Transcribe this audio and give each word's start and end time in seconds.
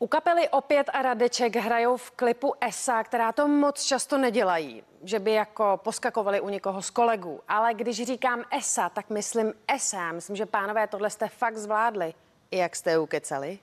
U 0.00 0.06
kapely 0.06 0.48
Opět 0.48 0.90
a 0.92 1.02
Radeček 1.02 1.56
hrajou 1.56 1.96
v 1.96 2.10
klipu 2.10 2.54
ESA, 2.60 3.04
která 3.04 3.32
to 3.32 3.48
moc 3.48 3.82
často 3.82 4.18
nedělají, 4.18 4.84
že 5.02 5.18
by 5.18 5.32
jako 5.32 5.80
poskakovali 5.84 6.40
u 6.40 6.48
někoho 6.48 6.82
z 6.82 6.90
kolegů. 6.90 7.40
Ale 7.48 7.74
když 7.74 8.02
říkám 8.02 8.44
ESA, 8.58 8.88
tak 8.88 9.10
myslím 9.10 9.52
ESA. 9.68 10.12
Myslím, 10.12 10.36
že 10.36 10.46
pánové 10.46 10.86
tohle 10.86 11.10
jste 11.10 11.28
fakt 11.28 11.56
zvládli. 11.56 12.14
I 12.50 12.58
jak 12.58 12.76
jste 12.76 12.98
ukecali? 12.98 13.58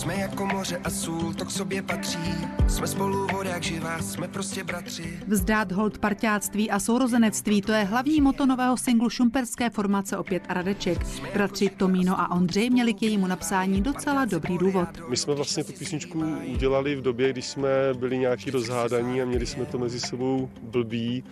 Jsme 0.00 0.16
jako 0.16 0.46
moře 0.46 0.80
a 0.84 0.90
sůl, 0.90 1.34
to 1.34 1.44
k 1.44 1.50
sobě 1.50 1.82
patří. 1.82 2.34
Jsme 2.68 2.86
spolu 2.86 3.26
voda 3.32 3.50
jak 3.50 3.62
živá, 3.62 4.02
jsme 4.02 4.28
prostě 4.28 4.64
bratři. 4.64 5.20
Vzdát 5.26 5.72
hold 5.72 5.98
parťáctví 5.98 6.70
a 6.70 6.78
sourozenectví, 6.78 7.62
to 7.62 7.72
je 7.72 7.84
hlavní 7.84 8.20
moto 8.20 8.46
nového 8.46 8.76
singlu 8.76 9.10
šumperské 9.10 9.70
formace 9.70 10.16
Opět 10.16 10.42
a 10.48 10.54
Radeček. 10.54 10.98
Bratři 11.34 11.68
Tomíno 11.68 12.20
a 12.20 12.30
Ondřej 12.30 12.70
měli 12.70 12.94
k 12.94 13.02
jejímu 13.02 13.26
napsání 13.26 13.80
docela 13.80 14.24
dobrý 14.24 14.58
důvod. 14.58 14.88
My 15.08 15.16
jsme 15.16 15.34
vlastně 15.34 15.64
tu 15.64 15.72
písničku 15.72 16.24
udělali 16.54 16.96
v 16.96 17.02
době, 17.02 17.32
když 17.32 17.46
jsme 17.46 17.68
byli 17.98 18.18
nějaký 18.18 18.50
rozhádaní 18.50 19.22
a 19.22 19.24
měli 19.24 19.46
jsme 19.46 19.66
to 19.66 19.78
mezi 19.78 20.00
sebou 20.00 20.50
blbý. 20.62 21.24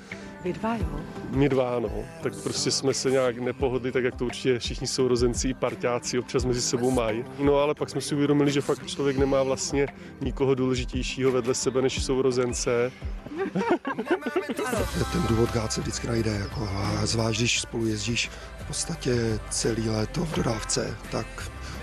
Vy 0.45 0.53
dva, 0.53 0.77
jo? 0.77 1.01
My 1.31 1.49
dva, 1.49 1.79
no. 1.81 1.91
Tak 2.23 2.43
prostě 2.43 2.71
jsme 2.71 2.95
se 2.95 3.11
nějak 3.11 3.39
nepohodli, 3.39 3.93
tak 3.93 4.05
jak 4.05 4.17
to 4.17 4.25
určitě 4.25 4.59
všichni 4.59 4.87
sourozenci 4.87 5.49
i 5.49 5.55
parťáci 5.55 6.19
občas 6.19 6.45
mezi 6.45 6.63
sebou 6.63 6.91
mají. 6.91 7.25
No 7.39 7.55
ale 7.55 7.75
pak 7.75 7.91
jsme 7.91 8.01
si 8.01 8.15
uvědomili, 8.15 8.53
že 8.53 8.58
fakt 8.61 8.87
člověk 8.87 9.17
nemá 9.17 9.43
vlastně 9.43 9.87
nikoho 10.21 10.55
důležitějšího 10.55 11.33
vedle 11.33 11.55
sebe 11.55 11.83
než 11.83 12.05
sourozence. 12.05 12.93
Ten 15.13 15.23
důvod 15.29 15.53
gát 15.53 15.73
se 15.73 15.81
vždycky 15.81 16.07
najde, 16.07 16.31
jako, 16.31 16.69
a 16.77 17.07
zvlášť 17.07 17.39
když 17.39 17.61
spolu 17.61 17.87
jezdíš 17.87 18.31
v 18.59 18.67
podstatě 18.67 19.39
celý 19.51 19.89
léto 19.89 20.25
v 20.25 20.37
dodávce, 20.37 20.97
tak 21.11 21.27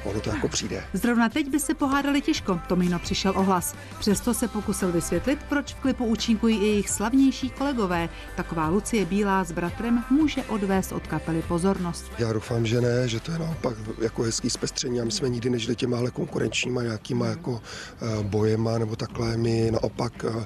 ono 0.03 0.19
to 0.19 0.29
jako 0.29 0.47
přijde. 0.47 0.83
Zrovna 0.93 1.29
teď 1.29 1.49
by 1.49 1.59
se 1.59 1.73
pohádali 1.73 2.21
těžko, 2.21 2.59
Tomino 2.67 2.99
přišel 2.99 3.33
o 3.35 3.43
hlas. 3.43 3.75
Přesto 3.99 4.33
se 4.33 4.47
pokusil 4.47 4.91
vysvětlit, 4.91 5.39
proč 5.49 5.73
v 5.73 5.75
klipu 5.75 6.05
účinkují 6.05 6.57
i 6.57 6.65
jejich 6.65 6.89
slavnější 6.89 7.49
kolegové. 7.49 8.09
Taková 8.35 8.67
Lucie 8.67 9.05
Bílá 9.05 9.43
s 9.43 9.51
bratrem 9.51 10.03
může 10.09 10.43
odvést 10.43 10.91
od 10.91 11.07
kapely 11.07 11.41
pozornost. 11.41 12.05
Já 12.17 12.33
doufám, 12.33 12.65
že 12.65 12.81
ne, 12.81 13.07
že 13.07 13.19
to 13.19 13.31
je 13.31 13.39
naopak 13.39 13.77
jako 14.01 14.23
hezký 14.23 14.49
zpestření 14.49 15.01
a 15.01 15.03
my 15.03 15.11
jsme 15.11 15.29
nikdy 15.29 15.49
nežili 15.49 15.75
těma 15.75 16.09
konkurenčníma 16.11 16.83
nějakýma 16.83 17.27
jako 17.27 17.51
uh, 17.51 17.59
bojema 18.23 18.77
nebo 18.77 18.95
takhle. 18.95 19.37
My 19.37 19.71
naopak 19.71 20.13
uh, 20.23 20.43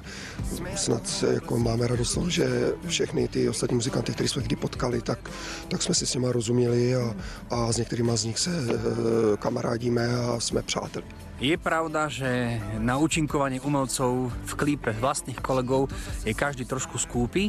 snad 0.76 1.08
se, 1.08 1.34
jako 1.34 1.58
máme 1.58 1.86
radost 1.86 2.18
že 2.28 2.72
všechny 2.86 3.28
ty 3.28 3.48
ostatní 3.48 3.74
muzikanty, 3.74 4.12
které 4.12 4.28
jsme 4.28 4.42
kdy 4.42 4.56
potkali, 4.56 5.02
tak, 5.02 5.30
tak 5.68 5.82
jsme 5.82 5.94
si 5.94 6.06
s 6.06 6.14
nimi 6.14 6.26
rozuměli 6.30 6.96
a, 6.96 7.14
a 7.50 7.72
s 7.72 7.76
některými 7.76 8.12
z 8.14 8.24
nich 8.24 8.38
se 8.38 8.50
uh, 8.50 9.29
kamarádíme 9.36 10.06
a 10.06 10.40
jsme 10.40 10.62
přáteli. 10.62 11.06
Je 11.40 11.56
pravda, 11.56 12.04
že 12.04 12.60
na 12.84 13.00
účinkovanie 13.00 13.64
umelcov 13.64 14.28
v 14.28 14.52
klípe 14.60 14.92
vlastných 14.92 15.40
kolegov 15.40 15.88
je 16.20 16.36
každý 16.36 16.68
trošku 16.68 17.00
skúpy, 17.00 17.48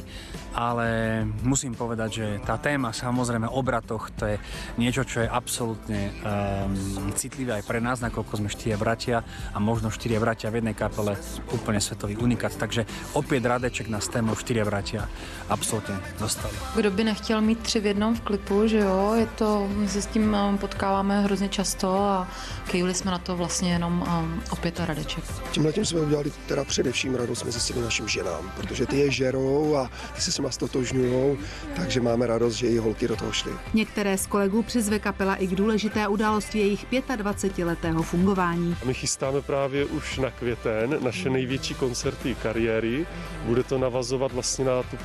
ale 0.55 1.19
musím 1.43 1.75
povedať, 1.75 2.09
že 2.23 2.27
tá 2.47 2.55
téma 2.55 2.95
samozrejme 2.95 3.51
obratoch 3.51 4.07
to 4.15 4.31
je 4.31 4.37
niečo, 4.79 5.03
čo 5.03 5.27
je 5.27 5.27
absolútne 5.27 6.07
um, 6.07 7.11
citlivé 7.19 7.59
aj 7.59 7.67
pre 7.67 7.83
nás, 7.83 7.99
nakoľko 7.99 8.39
sme 8.39 8.47
štyria 8.47 8.79
bratia 8.79 9.27
a 9.51 9.59
možno 9.59 9.91
štyria 9.91 10.23
bratia 10.23 10.55
v 10.55 10.63
jednej 10.63 10.75
kapele 10.75 11.19
úplne 11.51 11.83
svetový 11.83 12.15
unikát. 12.15 12.55
Takže 12.55 12.87
opäť 13.11 13.43
Radeček 13.43 13.91
na 13.91 13.99
tému 13.99 14.39
štyria 14.39 14.63
bratia 14.63 15.11
absolútne 15.51 15.99
dostali. 16.15 16.55
Kdo 16.79 16.95
by 16.95 17.03
nechtěl 17.11 17.43
mít 17.43 17.59
tři 17.59 17.79
v 17.79 17.85
jednom 17.85 18.15
v 18.15 18.21
klipu, 18.21 18.71
že 18.71 18.79
jo, 18.79 19.19
je 19.19 19.27
to, 19.35 19.67
my 19.67 19.87
se 19.87 20.01
s 20.01 20.07
tím 20.07 20.31
potkáváme 20.63 21.27
hrozně 21.27 21.49
často 21.49 21.70
a 21.87 22.27
kejuli 22.71 22.93
jsme 22.93 23.11
na 23.11 23.17
to 23.17 23.35
vlastně 23.35 23.71
jenom 23.71 24.01
um, 24.01 24.41
opět 24.49 24.79
a 24.79 24.85
Radeček. 24.85 25.23
Tímhle 25.51 25.73
tím 25.73 25.85
jsme 25.85 25.99
udělali 25.99 26.31
teda 26.47 26.63
především 26.63 27.15
radost 27.15 27.43
mezi 27.43 27.73
těmi 27.73 27.81
našim 27.81 28.07
ženám, 28.07 28.51
protože 28.55 28.85
ty 28.85 28.97
je 28.97 29.11
žerou 29.11 29.75
a 29.75 29.89
ty 30.15 30.21
se 30.21 30.31
s 30.31 30.37
nima 30.37 30.51
stotožňují, 30.51 31.37
takže 31.75 32.01
máme 32.01 32.27
radost, 32.27 32.55
že 32.55 32.67
i 32.67 32.77
holky 32.77 33.07
do 33.07 33.15
toho 33.15 33.31
šly. 33.31 33.51
Některé 33.73 34.17
z 34.17 34.27
kolegů 34.27 34.63
přizve 34.63 34.99
kapela 34.99 35.35
i 35.35 35.47
k 35.47 35.55
důležité 35.55 36.07
události 36.07 36.59
jejich 36.59 36.85
25-letého 36.91 38.03
fungování. 38.03 38.75
A 38.81 38.85
my 38.85 38.93
chystáme 38.93 39.41
právě 39.41 39.85
už 39.85 40.17
na 40.17 40.31
květen 40.31 40.97
naše 41.03 41.29
největší 41.29 41.73
koncerty 41.73 42.35
kariéry. 42.35 43.07
Bude 43.45 43.63
to 43.63 43.77
navazovat 43.77 44.31
vlastně 44.31 44.65
na 44.65 44.83
tu 44.83 44.97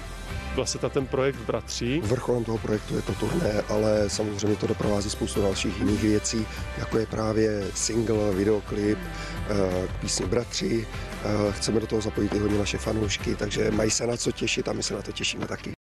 vlastně 0.56 0.81
ten 0.91 1.06
projekt 1.06 1.37
Bratří. 1.47 2.00
Vrcholem 2.00 2.44
toho 2.44 2.59
projektu 2.59 2.97
je 2.97 3.03
to 3.03 3.12
turné, 3.12 3.62
ale 3.69 4.11
samozřejmě 4.11 4.56
to 4.56 4.67
doprovází 4.67 5.11
spoustu 5.11 5.43
dalších 5.43 5.78
jiných 5.78 6.03
věcí, 6.03 6.47
jako 6.78 6.99
je 6.99 7.06
právě 7.06 7.65
single, 7.75 8.33
videoklip 8.34 8.99
eh, 8.99 9.89
k 9.89 10.00
písni 10.00 10.27
Bratři. 10.27 10.87
Eh, 11.25 11.53
chceme 11.53 11.81
do 11.81 11.87
toho 11.87 12.03
zapojit 12.03 12.34
i 12.34 12.39
hodně 12.39 12.59
naše 12.59 12.78
fanoušky, 12.78 13.37
takže 13.37 13.71
mají 13.71 13.91
se 13.91 14.06
na 14.06 14.17
co 14.17 14.33
těšit 14.33 14.69
a 14.69 14.72
my 14.72 14.83
se 14.83 14.94
na 14.94 15.03
to 15.03 15.12
těšíme 15.12 15.47
taky. 15.47 15.75